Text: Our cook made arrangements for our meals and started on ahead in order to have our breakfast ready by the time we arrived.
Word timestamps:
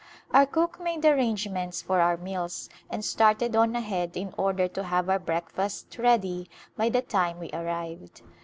Our 0.31 0.47
cook 0.47 0.79
made 0.79 1.05
arrangements 1.05 1.83
for 1.83 2.01
our 2.01 2.17
meals 2.17 2.69
and 2.89 3.05
started 3.05 3.55
on 3.55 3.75
ahead 3.75 4.17
in 4.17 4.33
order 4.35 4.67
to 4.67 4.85
have 4.85 5.11
our 5.11 5.19
breakfast 5.19 5.95
ready 5.99 6.49
by 6.75 6.89
the 6.89 7.03
time 7.03 7.37
we 7.37 7.51
arrived. 7.53 8.23